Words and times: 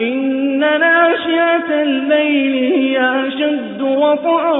إن 0.00 0.58
ناشئة 0.58 1.82
الليل 1.82 2.72
هي 2.72 3.26
أشد 3.26 3.82
وطئا 3.82 4.56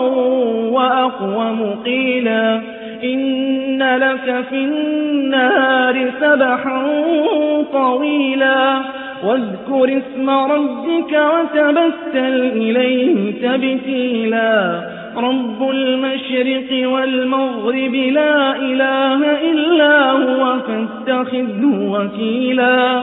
وأقوم 0.70 1.76
قيلا. 1.84 2.60
إن 3.04 3.82
لك 3.96 4.44
في 4.50 4.56
النهار 4.56 6.10
سبحا 6.20 6.86
طويلا. 7.72 8.80
واذكر 9.24 9.98
اسم 9.98 10.30
ربك 10.30 11.12
وتبتل 11.12 12.50
إليه 12.56 13.32
تبتيلا. 13.32 14.80
رب 15.16 15.70
المشرق 15.70 16.88
والمغرب 16.88 17.94
لا 17.94 18.56
إله 18.56 19.50
إلا 19.50 20.10
هو 20.10 20.56
فاتخذه 20.58 21.88
وكيلا. 21.90 23.02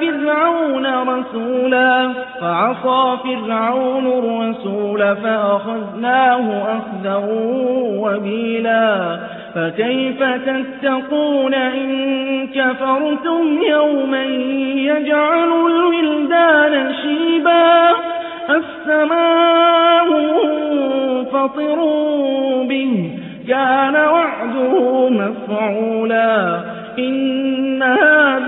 فرعون 0.00 0.86
رسولا 0.86 2.12
فعصى 2.40 3.18
فرعون 3.24 4.06
الرسول 4.06 5.16
فأخذناه 5.16 6.62
أخذا 6.78 7.22
وبيلا. 7.98 9.18
فكيف 9.54 10.22
تتقون 10.22 11.54
إن 11.54 12.46
كفرتم 12.46 13.58
يوما 13.68 14.24
يجعل 14.74 15.48
الولدان 15.66 16.94
شيبا؟ 17.02 17.90
السماء 18.50 20.06
منفطر 20.44 21.78
به 22.62 23.10
كان 23.48 23.94
وعده 23.94 25.08
مفعولا. 25.08 26.60
إن 26.98 27.82